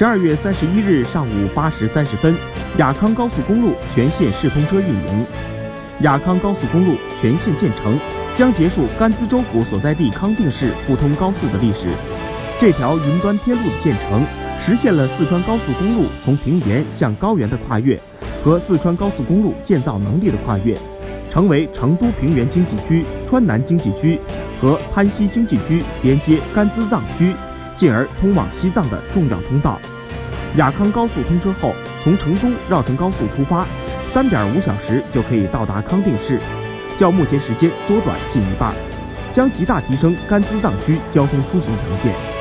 [0.00, 2.34] 十二月三十一日上午八时三十分，
[2.78, 5.26] 雅康高速公路全线试通车运营。
[6.00, 8.00] 雅康高速公路全线建成，
[8.34, 11.88] 将结束甘孜州府所在地康定市不通高速的历史。
[12.58, 14.24] 这条云端天路的建成，
[14.64, 18.00] 实现了四川高速公路从平原向高原的跨越，
[18.42, 20.74] 和四川高速公路建造能力的跨越，
[21.28, 24.18] 成为成都平原经济区、川南经济区
[24.62, 27.34] 和攀西经济区连接甘孜藏区，
[27.80, 29.80] 进而通往西藏的重要通道。
[30.56, 33.66] 雅康高速通车后，从成都绕城高速出发。
[34.12, 36.38] 三点五小时就可以到达康定市，
[36.98, 38.74] 较目前时间缩短近一半，
[39.32, 42.39] 将极大提升甘孜藏区交通出行条件。